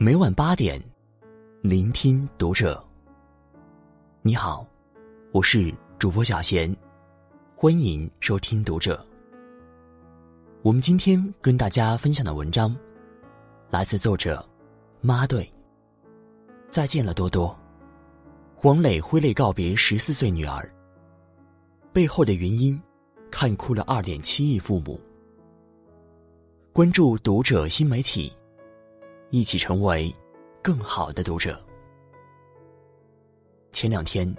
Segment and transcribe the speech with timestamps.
[0.00, 0.80] 每晚八点，
[1.60, 2.80] 聆听读者。
[4.22, 4.64] 你好，
[5.32, 6.72] 我是主播小贤，
[7.56, 9.04] 欢迎收听读者。
[10.62, 12.76] 我们今天跟大家分享的文章，
[13.70, 14.48] 来自作者
[15.00, 15.52] 妈队。
[16.70, 17.58] 再见了，多多。
[18.54, 20.70] 黄磊挥泪告别十四岁女儿，
[21.92, 22.80] 背后的原因，
[23.32, 25.00] 看哭了二点七亿父母。
[26.72, 28.32] 关注读者新媒体。
[29.30, 30.14] 一起成为
[30.62, 31.62] 更好的读者。
[33.72, 34.34] 前两天，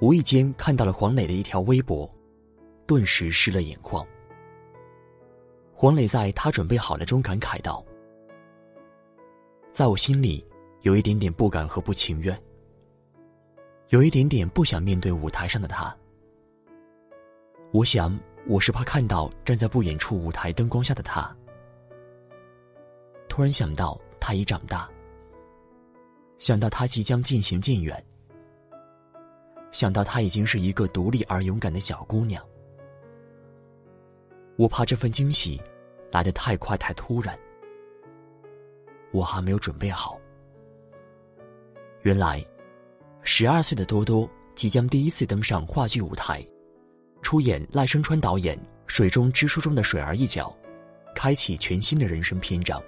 [0.00, 2.10] 无意间看到了黄磊的一条微博，
[2.86, 4.04] 顿时湿了眼眶。
[5.74, 7.84] 黄磊在他准备好了中感慨道
[9.72, 10.44] ：“在我心里，
[10.80, 12.36] 有一点点不敢和不情愿，
[13.90, 15.94] 有一点点不想面对舞台上的他。
[17.70, 21.36] 我想，我是怕看到站在不远处舞台灯光下的他。
[23.28, 24.88] 突然想到。”他已长大，
[26.38, 28.00] 想到他即将渐行渐远，
[29.72, 32.40] 想到他已经是一个独立而勇敢的小姑娘，
[34.56, 35.60] 我怕这份惊喜
[36.12, 37.36] 来得太快太突然，
[39.10, 40.16] 我还没有准备好。
[42.02, 42.46] 原来，
[43.22, 46.46] 十二岁的多多即将第一次登上话剧舞台，
[47.22, 48.56] 出演赖声川导演
[48.86, 50.56] 《水中之书》中的水儿一角，
[51.12, 52.80] 开启全新的人生篇章。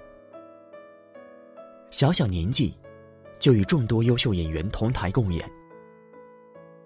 [1.95, 2.77] 小小年纪，
[3.39, 5.49] 就与众多优秀演员同台共演。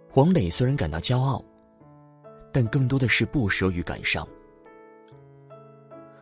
[0.07, 1.43] 黄磊虽然感到骄傲，
[2.53, 4.23] 但更多的是不舍与感伤。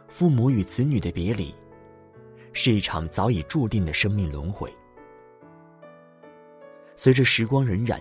[0.07, 1.53] 父母与子女的别离，
[2.53, 4.73] 是一场早已注定的生命轮回。
[6.95, 7.99] 随着时光荏苒，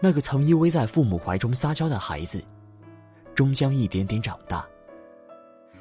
[0.00, 2.40] 那个曾依偎在父母怀中撒娇的孩子，
[3.34, 4.64] 终将一点点长大，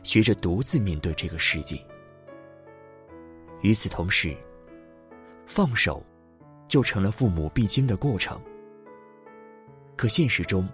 [0.01, 1.79] 学着独自面对这个世界。
[3.65, 4.37] 与此同时，
[5.47, 5.99] 放手
[6.67, 8.39] 就成了父母必经的过程。
[9.95, 10.69] 可现实中，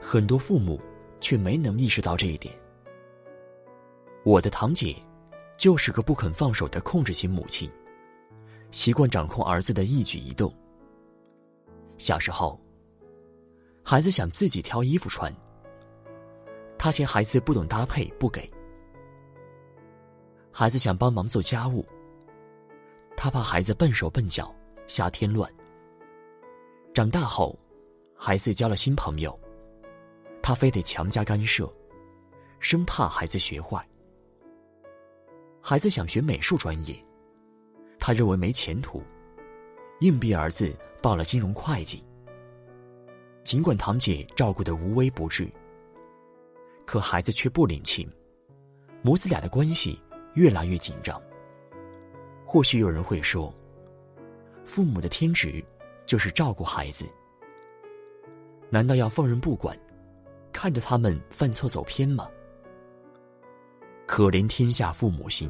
[0.00, 0.80] 很多父母
[1.20, 2.54] 却没能意识到这一点。
[4.24, 4.96] 我的堂姐
[5.58, 7.70] 就是个不肯放手的控制型母亲，
[8.70, 10.50] 习惯掌控儿子的一举一动。
[11.98, 12.58] 小时候，
[13.84, 15.30] 孩子想自己挑衣服穿，
[16.78, 18.48] 他嫌孩子不懂搭配，不给；
[20.50, 21.84] 孩子想帮忙做家务。
[23.22, 24.50] 他怕孩子笨手笨脚，
[24.88, 25.52] 瞎添乱。
[26.94, 27.54] 长大后，
[28.16, 29.38] 孩子交了新朋友，
[30.42, 31.70] 他非得强加干涉，
[32.60, 33.86] 生怕孩子学坏。
[35.60, 36.98] 孩子想学美术专业，
[37.98, 39.02] 他认为没前途，
[40.00, 42.02] 硬逼儿子报了金融会计。
[43.44, 45.46] 尽管堂姐照顾的无微不至，
[46.86, 48.10] 可孩子却不领情，
[49.02, 50.00] 母子俩的关系
[50.32, 51.20] 越来越紧张。
[52.52, 53.54] 或许有人会说，
[54.64, 55.64] 父母的天职
[56.04, 57.06] 就是照顾孩子，
[58.68, 59.78] 难道要放任不管，
[60.50, 62.28] 看着他们犯错走偏吗？
[64.04, 65.48] 可怜天下父母心。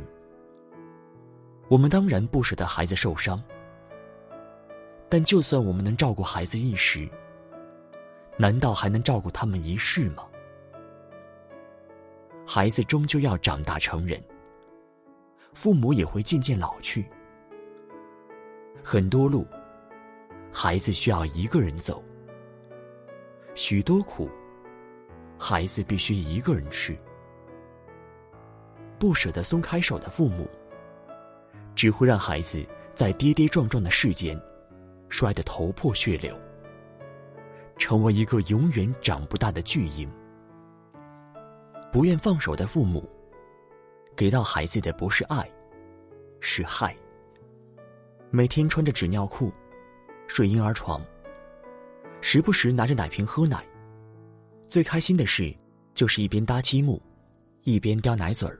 [1.69, 3.43] 我们当然不舍得孩子受伤，
[5.09, 7.09] 但就算我们能照顾孩子一时，
[8.37, 10.27] 难道还能照顾他们一世吗？
[12.47, 14.23] 孩子终究要长大成人。
[15.53, 17.05] 父母也会渐渐老去，
[18.83, 19.47] 很多路，
[20.53, 22.03] 孩子需要一个人走；
[23.55, 24.31] 许多苦，
[25.37, 26.97] 孩子必须一个人吃。
[28.99, 30.49] 不舍得松开手的父母，
[31.75, 34.41] 只会让孩子在跌跌撞撞的世间，
[35.09, 36.39] 摔得头破血流，
[37.77, 40.11] 成为一个永远长不大的巨婴。
[41.93, 43.09] 不愿放手的父母。
[44.17, 45.51] 给到孩子的不是爱，
[46.41, 46.95] 是害。
[48.31, 49.53] 每天穿着纸尿裤，
[50.27, 51.03] 睡婴儿床，
[52.21, 53.67] 时不时拿着奶瓶喝奶。
[54.69, 55.53] 最开心的事，
[55.95, 57.03] 就是一边搭积木，
[57.65, 58.59] 一边叼奶嘴儿。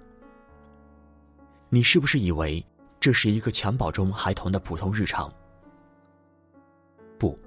[1.69, 2.65] 你是不是以为
[2.99, 5.33] 这是一个襁褓中孩童的普通日常？
[7.17, 7.39] 不，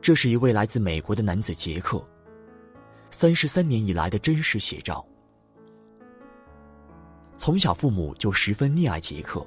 [0.00, 2.04] 这是一位来自美国的男子杰克，
[3.10, 5.06] 三十三年以来的真实写照。
[7.40, 9.44] 从小，父母就十分溺爱杰克，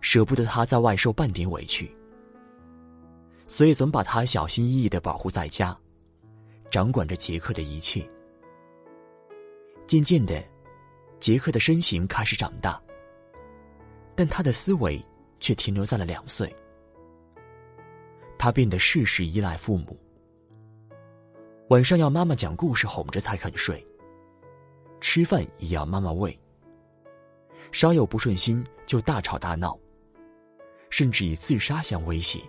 [0.00, 1.94] 舍不得他在外受半点委屈，
[3.46, 5.76] 所以总把他小心翼翼的保护在家，
[6.70, 8.08] 掌管着杰克的一切。
[9.86, 10.42] 渐渐的，
[11.18, 12.80] 杰克的身形开始长大，
[14.14, 14.98] 但他的思维
[15.40, 16.50] 却停留在了两岁。
[18.38, 19.94] 他变得事事依赖父母，
[21.68, 23.86] 晚上要妈妈讲故事哄着才肯睡。
[25.00, 26.38] 吃饭也要妈妈喂，
[27.72, 29.78] 稍有不顺心就大吵大闹，
[30.90, 32.40] 甚至以自杀相威胁。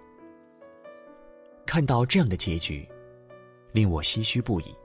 [1.66, 2.88] 看到这样的结局，
[3.72, 4.76] 令我唏嘘不已。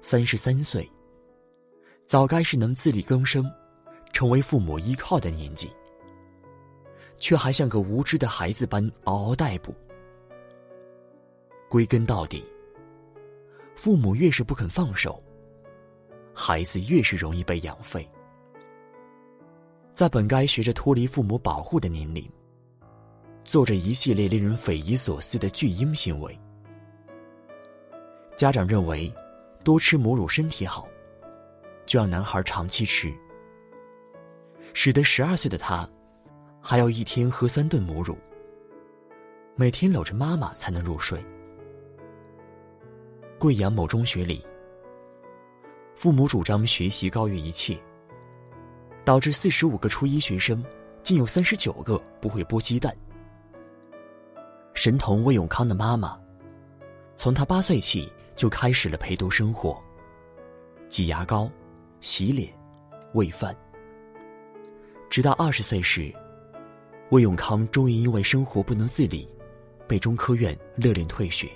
[0.00, 0.90] 三十三岁，
[2.06, 3.44] 早该是能自力更生，
[4.12, 5.70] 成为父母依靠的年纪，
[7.18, 9.74] 却还像个无知的孩子般嗷嗷待哺。
[11.68, 12.44] 归根到底，
[13.74, 15.22] 父母越是不肯放手，
[16.34, 18.08] 孩子越是容易被养废。
[19.94, 22.28] 在本该学着脱离父母保护的年龄，
[23.44, 26.36] 做着一系列令人匪夷所思的巨婴行为。
[28.36, 29.14] 家长认为，
[29.62, 30.88] 多吃母乳身体好，
[31.86, 33.14] 就让男孩长期吃，
[34.72, 35.88] 使得十二岁的他，
[36.60, 38.18] 还要一天喝三顿母乳，
[39.54, 41.24] 每天搂着妈妈才能入睡。
[43.38, 44.44] 贵阳某中学里，
[45.94, 47.78] 父母主张学习高于一切，
[49.04, 50.62] 导致四十五个初一学生，
[51.02, 52.94] 竟有三十九个不会剥鸡蛋。
[54.74, 56.18] 神童魏永康的妈妈，
[57.16, 59.80] 从他八岁起就开始了陪读生活，
[60.88, 61.48] 挤牙膏、
[62.00, 62.52] 洗脸、
[63.12, 63.56] 喂饭，
[65.08, 66.12] 直到二十岁时，
[67.10, 69.28] 魏永康终于因为生活不能自理，
[69.86, 71.48] 被中科院勒令退学。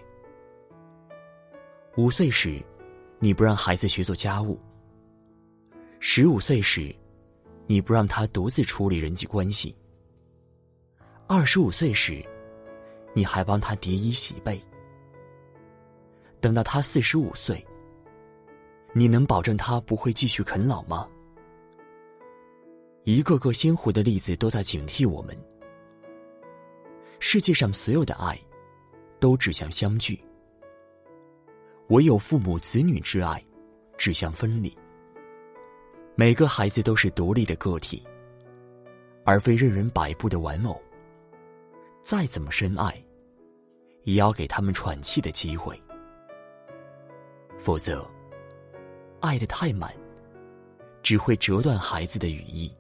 [1.97, 2.63] 五岁时，
[3.21, 4.57] 你不让孩子学做家务；
[5.99, 6.95] 十五岁时，
[7.67, 9.75] 你不让他独自处理人际关系；
[11.27, 12.25] 二十五岁时，
[13.15, 14.63] 你还帮他叠衣洗被。
[16.41, 17.67] 等到他四十五岁，
[18.93, 21.09] 你能保证他不会继续啃老吗？
[23.03, 25.37] 一个个鲜活的例子都在警惕我们：
[27.19, 28.39] 世界上所有的爱，
[29.19, 30.21] 都指向相聚。
[31.89, 33.43] 唯有父母子女之爱，
[33.97, 34.77] 指向分离。
[36.15, 38.05] 每个孩子都是独立的个体，
[39.25, 40.79] 而非任人摆布的玩偶。
[42.03, 42.95] 再怎么深爱，
[44.03, 45.81] 也要给他们喘气的机会。
[47.57, 48.07] 否则，
[49.21, 49.91] 爱的太满，
[51.03, 52.71] 只会折断孩子的羽翼，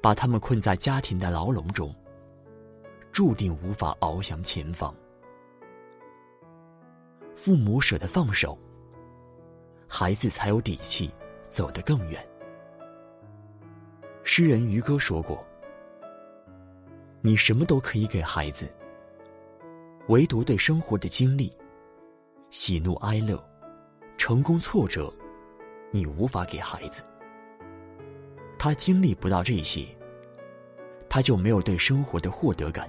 [0.00, 1.92] 把他们困在家庭的牢笼中，
[3.10, 4.94] 注定无法翱翔前方。
[7.42, 8.58] 父母舍得放手，
[9.88, 11.10] 孩子才有底气
[11.48, 12.22] 走得更远。
[14.24, 15.42] 诗人渔歌说过
[17.24, 18.70] ：“你什么都可以给孩子，
[20.08, 21.50] 唯独对生活的经历、
[22.50, 23.42] 喜怒哀乐、
[24.18, 25.10] 成功挫折，
[25.90, 27.02] 你无法给孩子。
[28.58, 29.86] 他经历不到这些，
[31.08, 32.86] 他就没有对生活的获得感。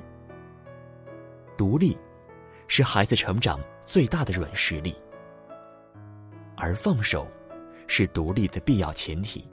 [1.58, 1.98] 独立，
[2.68, 4.96] 是孩子成长。”最大的软实力，
[6.56, 7.28] 而放手
[7.88, 9.46] 是独立的必要前提。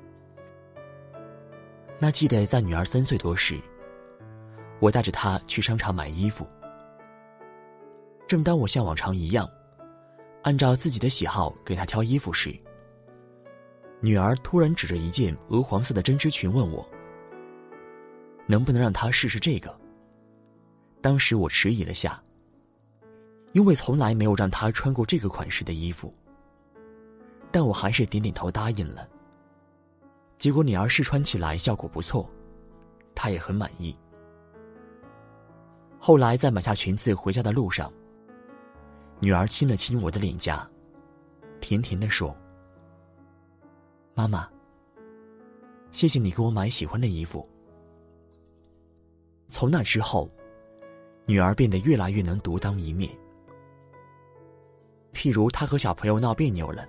[1.99, 3.59] 那记得在女儿三岁多时，
[4.79, 6.47] 我带着她去商场买衣服。
[8.27, 9.49] 正当我像往常一样，
[10.43, 12.57] 按照自己的喜好给她挑衣服时，
[14.01, 16.89] 女儿突然指着一件鹅黄色的针织裙问我
[18.47, 19.75] ：“能不能让她试试这个？”
[21.03, 22.23] 当时我迟疑了下。
[23.59, 26.15] 因为从来没有让他穿过这个款式的衣服，
[27.51, 29.09] 但我还是点点头答应了。
[30.39, 32.31] 结果女儿试穿起来效果不错，
[33.17, 33.93] 她也很满意。
[35.99, 37.93] 后来在买下裙子回家的路上，
[39.19, 40.65] 女儿亲了亲我的脸颊，
[41.61, 42.33] 甜甜的说
[44.15, 44.49] ：“妈妈，
[45.91, 47.45] 谢谢你给我买喜欢的衣服。”
[49.51, 50.31] 从那之后，
[51.27, 53.11] 女儿变得越来越能独当一面。
[55.13, 56.87] 譬如他和小朋友闹别扭了，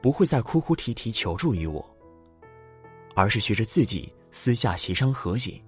[0.00, 1.84] 不会再哭哭啼啼求助于我，
[3.14, 5.62] 而是学着自己私下协商和解。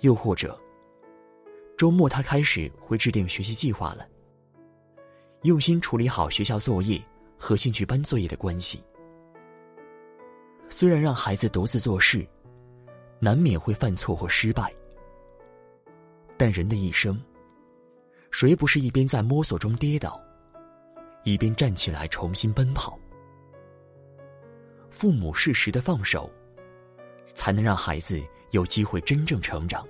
[0.00, 0.58] 又或者，
[1.76, 4.06] 周末他开始会制定学习计划了，
[5.42, 7.02] 用心处理好学校作业
[7.38, 8.80] 和兴趣班作业的关系。
[10.68, 12.26] 虽然让孩子独自做事，
[13.20, 14.72] 难免会犯错或失败，
[16.36, 17.20] 但人的一生。
[18.32, 20.18] 谁不是一边在摸索中跌倒，
[21.22, 22.98] 一边站起来重新奔跑？
[24.90, 26.32] 父母适时的放手，
[27.34, 28.18] 才能让孩子
[28.50, 29.86] 有机会真正成长。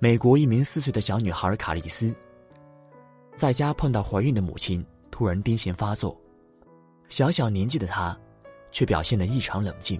[0.00, 2.12] 美国一名四岁的小女孩卡丽丝，
[3.36, 6.20] 在家碰到怀孕的母亲突然癫痫发作，
[7.08, 8.18] 小小年纪的她，
[8.72, 9.98] 却表现得异常冷静，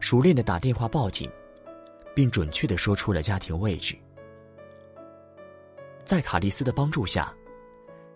[0.00, 1.30] 熟练的打电话报警，
[2.12, 3.96] 并准确的说出了家庭位置。
[6.08, 7.30] 在卡利斯的帮助下，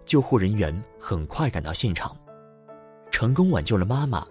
[0.06, 2.16] 救护人员很快赶到现场，
[3.10, 4.26] 成功挽救了妈妈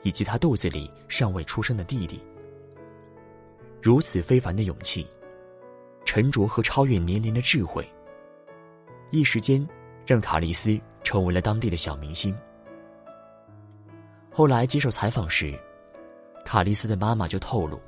[0.00, 2.24] 以及她肚子里尚未出生的弟弟。
[3.82, 5.06] 如此非凡的勇气、
[6.06, 7.86] 沉着和超越年龄的智慧，
[9.10, 9.68] 一时间
[10.06, 12.34] 让卡利斯成为了当地的小明星。
[14.30, 15.54] 后来接受采访时，
[16.46, 17.78] 卡利斯的妈妈就透露，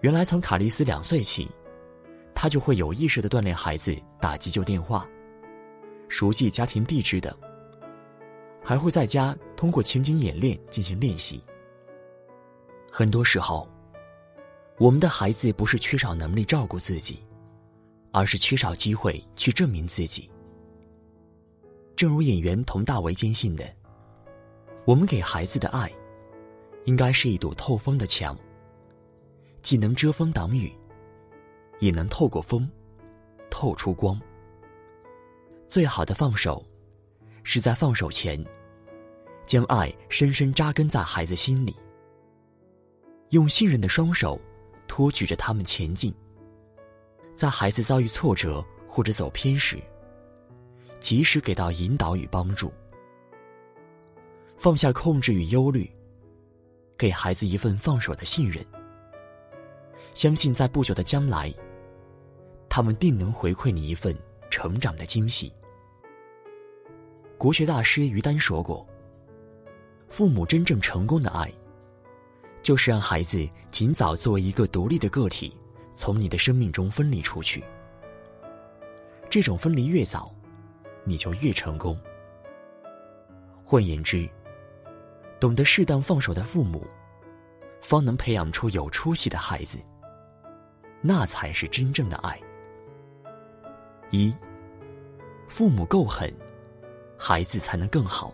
[0.00, 1.48] 原来从卡利斯两岁起，
[2.34, 5.08] 他就会有意识的锻炼孩子打急救电话、
[6.08, 7.34] 熟记家庭地址等，
[8.62, 11.42] 还会在家通过情景演练进行练习。
[12.90, 13.68] 很多时候，
[14.78, 17.24] 我们的孩子不是缺少能力照顾自己，
[18.10, 20.30] 而是缺少机会去证明自己。
[21.96, 23.64] 正如演员佟大为坚信的，
[24.84, 25.90] 我们给孩子的爱。
[26.84, 28.36] 应该是一堵透风的墙，
[29.62, 30.72] 既能遮风挡雨，
[31.78, 32.70] 也能透过风
[33.50, 34.20] 透出光。
[35.68, 36.62] 最好的放手，
[37.42, 38.42] 是在放手前，
[39.46, 41.74] 将爱深深扎根在孩子心里，
[43.30, 44.40] 用信任的双手
[44.86, 46.14] 托举着他们前进。
[47.34, 49.78] 在孩子遭遇挫折或者走偏时，
[51.00, 52.72] 及时给到引导与帮助，
[54.56, 55.90] 放下控制与忧虑。
[56.98, 58.64] 给孩子一份放手的信任，
[60.14, 61.52] 相信在不久的将来，
[62.68, 64.16] 他们定能回馈你一份
[64.50, 65.52] 成长的惊喜。
[67.38, 68.86] 国学大师于丹说过
[70.08, 71.52] ：“父母真正成功的爱，
[72.62, 75.56] 就是让孩子尽早作为一个独立的个体，
[75.96, 77.64] 从你的生命中分离出去。
[79.28, 80.32] 这种分离越早，
[81.04, 81.98] 你就越成功。
[83.64, 84.28] 换言之。”
[85.40, 86.86] 懂得适当放手的父母，
[87.80, 89.76] 方能培养出有出息的孩子。
[91.02, 92.40] 那才是真正的爱。
[94.10, 94.34] 一，
[95.48, 96.32] 父母够狠，
[97.18, 98.32] 孩子才能更好。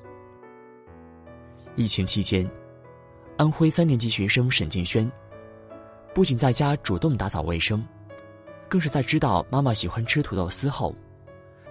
[1.75, 2.49] 疫情期间，
[3.37, 5.11] 安徽三年级学生沈静轩，
[6.15, 7.85] 不仅在家主动打扫卫生，
[8.69, 10.95] 更是在知道妈妈喜欢吃土豆丝后，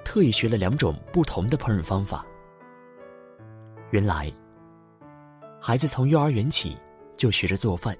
[0.04, 2.26] 特意学了两种不同的烹饪方法。
[3.92, 4.30] 原来。
[5.60, 6.78] 孩子从幼儿园起
[7.18, 7.98] 就学着做饭，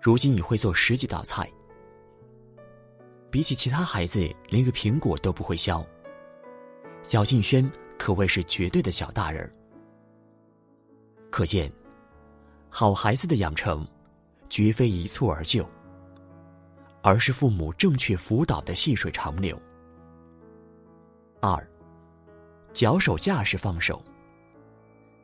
[0.00, 1.50] 如今已会做十几道菜。
[3.30, 5.84] 比起其他孩子，连个苹果都不会削，
[7.04, 9.50] 小静轩可谓是绝对的小大人。
[11.30, 11.72] 可见，
[12.68, 13.86] 好孩子的养成，
[14.48, 15.64] 绝非一蹴而就，
[17.02, 19.56] 而是父母正确辅导的细水长流。
[21.40, 21.64] 二，
[22.72, 24.02] 脚手架式放手，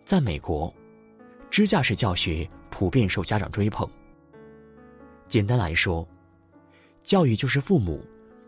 [0.05, 0.73] 在美国。
[1.49, 3.89] 支架式教学普遍受家长追捧。
[5.27, 6.07] 简单来说，
[7.07, 8.05] 教育就是父母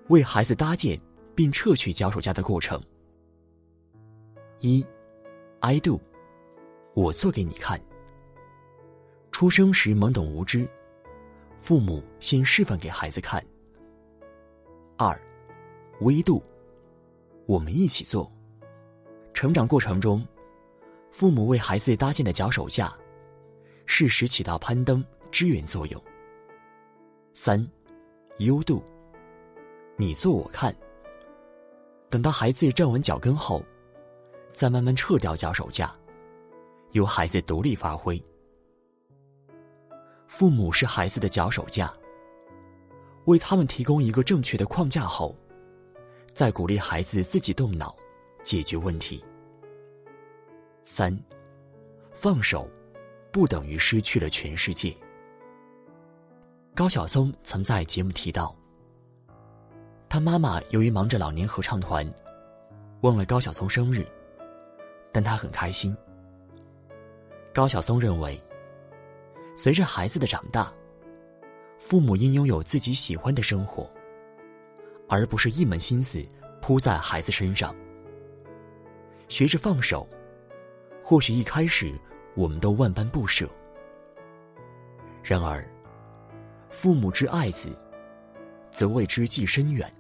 [0.08, 1.00] 为孩子搭建
[1.32, 2.82] 并撤去脚手架的过程。
[4.58, 4.84] 一
[5.60, 6.00] ，I do，
[6.92, 7.80] 我做给你看。
[9.30, 10.68] 出生时懵懂无知，
[11.60, 13.40] 父母先示范给孩子看。
[14.96, 15.16] 二
[16.00, 16.42] ，We do，
[17.46, 18.28] 我们一起做。
[19.32, 20.26] 成长过程中。
[21.10, 22.92] 父母为孩子搭建的脚手架，
[23.86, 26.00] 适时起到攀登支援作用。
[27.34, 27.66] 三
[28.38, 28.83] ，You do，
[29.97, 30.75] 你做我看。
[32.09, 33.62] 等到孩子站稳脚跟后，
[34.52, 35.95] 再慢慢撤掉脚手架，
[36.92, 38.23] 由孩子独立发挥。
[40.26, 41.92] 父母是孩子的脚手架，
[43.26, 45.37] 为他们提供一个正确的框架后，
[46.33, 47.97] 再鼓励孩子自己动脑
[48.42, 49.23] 解决问题。
[50.85, 51.14] 三，
[52.12, 52.71] 放手，
[53.30, 54.97] 不等于失去了全世界。
[56.78, 58.54] 高晓松曾在节目提到，
[60.08, 62.08] 他妈妈由于忙着老年合唱团，
[63.00, 64.06] 忘了高晓松生日，
[65.11, 65.92] 但他很开心。
[67.52, 68.40] 高晓松认为，
[69.56, 70.73] 随着孩子的长大，
[71.80, 73.90] 父母应拥有自己喜欢的生活，
[75.08, 76.25] 而不是一门心思
[76.62, 77.75] 扑在孩子身上，
[79.28, 80.06] 学着放手。
[81.02, 81.92] 或许一开始
[82.37, 83.50] 我们都万般不舍，
[85.25, 85.68] 然而，
[86.70, 87.68] 父母之爱子，
[88.70, 89.90] 则为之计深远。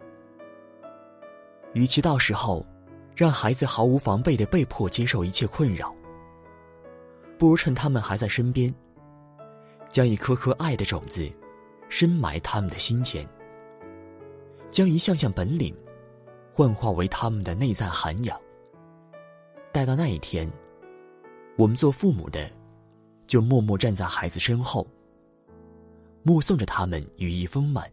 [1.74, 2.64] 与其到时候
[3.14, 5.94] 让孩子毫无防备的被迫接受一切困扰，
[7.38, 8.74] 不如趁他们还在身边，
[9.88, 11.30] 将一颗颗爱的种子
[11.88, 13.28] 深埋他们的心间，
[14.70, 15.76] 将一项项本领
[16.52, 18.40] 幻化为他们的内在涵养。
[19.72, 20.50] 待到那一天。
[21.56, 22.48] 我们做父母的，
[23.26, 24.86] 就默默站在孩子身后，
[26.22, 27.90] 目送着他们羽翼丰满，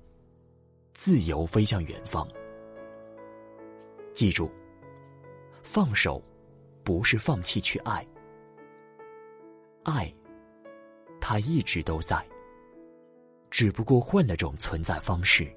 [0.94, 2.28] 自由飞向远方。
[4.14, 4.52] 记住，
[5.62, 6.22] 放手，
[6.84, 8.06] 不是放弃去爱。
[9.84, 10.14] 爱，
[11.20, 12.26] 他一直都在，
[13.50, 15.54] 只不过换了种存在方式。